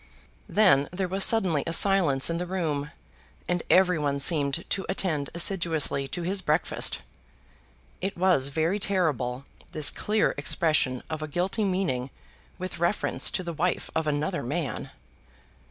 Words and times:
Then 0.49 0.89
there 0.91 1.07
was 1.07 1.23
suddenly 1.23 1.63
a 1.67 1.73
silence 1.73 2.27
in 2.31 2.39
the 2.39 2.47
room, 2.47 2.89
and 3.47 3.61
everyone 3.69 4.19
seemed 4.19 4.67
to 4.71 4.83
attend 4.89 5.29
assiduously 5.35 6.07
to 6.07 6.23
his 6.23 6.41
breakfast. 6.41 7.01
It 8.01 8.17
was 8.17 8.47
very 8.47 8.79
terrible, 8.79 9.45
this 9.73 9.91
clear 9.91 10.33
expression 10.39 11.03
of 11.07 11.21
a 11.21 11.27
guilty 11.27 11.65
meaning 11.65 12.09
with 12.57 12.79
reference 12.79 13.29
to 13.29 13.43
the 13.43 13.53
wife 13.53 13.91
of 13.95 14.07
another 14.07 14.41
man! 14.41 14.89